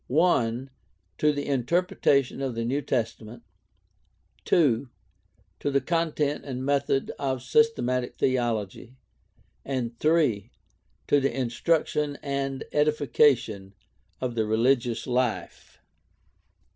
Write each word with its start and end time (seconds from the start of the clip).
(i) 0.19 0.67
to 1.19 1.31
the 1.31 1.45
interpretation 1.45 2.41
of 2.41 2.55
the 2.55 2.65
New 2.65 2.81
Testament, 2.81 3.43
(2) 4.45 4.89
to 5.59 5.69
the 5.69 5.79
content 5.79 6.43
and 6.43 6.65
method 6.65 7.11
of 7.19 7.43
systematic 7.43 8.15
theology, 8.17 8.95
and 9.63 9.95
(3) 9.99 10.49
to 11.05 11.19
the 11.19 11.39
instruction 11.39 12.17
and 12.23 12.63
edification 12.71 13.75
of 14.19 14.33
the 14.33 14.41
reli 14.41 14.75
gious 14.75 15.05
life. 15.05 15.77